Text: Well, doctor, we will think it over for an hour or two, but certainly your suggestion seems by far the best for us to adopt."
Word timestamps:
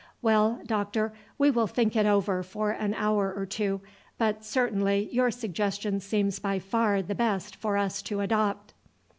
Well, 0.23 0.61
doctor, 0.65 1.13
we 1.37 1.51
will 1.51 1.67
think 1.67 1.95
it 1.95 2.07
over 2.07 2.41
for 2.41 2.71
an 2.71 2.95
hour 2.95 3.31
or 3.35 3.45
two, 3.45 3.81
but 4.17 4.43
certainly 4.43 5.07
your 5.11 5.29
suggestion 5.29 5.99
seems 5.99 6.39
by 6.39 6.57
far 6.57 7.03
the 7.03 7.13
best 7.13 7.55
for 7.55 7.77
us 7.77 8.01
to 8.01 8.21
adopt." 8.21 8.73